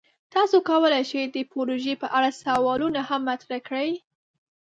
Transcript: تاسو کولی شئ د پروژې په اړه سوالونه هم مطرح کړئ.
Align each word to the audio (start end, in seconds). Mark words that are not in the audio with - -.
تاسو 0.33 0.57
کولی 0.69 1.01
شئ 1.09 1.23
د 1.35 1.37
پروژې 1.51 1.93
په 2.01 2.07
اړه 2.17 2.29
سوالونه 2.43 2.99
هم 3.09 3.21
مطرح 3.29 3.59
کړئ. 3.67 3.91